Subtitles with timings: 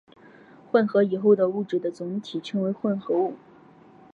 [0.71, 3.35] 混合以后的物质的总体称作混合物。